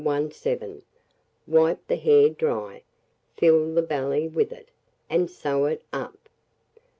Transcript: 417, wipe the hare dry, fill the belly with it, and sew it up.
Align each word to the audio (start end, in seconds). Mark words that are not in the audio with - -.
417, 0.03 0.81
wipe 1.45 1.85
the 1.85 1.95
hare 1.95 2.27
dry, 2.29 2.81
fill 3.37 3.71
the 3.75 3.83
belly 3.83 4.27
with 4.27 4.51
it, 4.51 4.69
and 5.11 5.29
sew 5.29 5.65
it 5.65 5.83
up. 5.93 6.17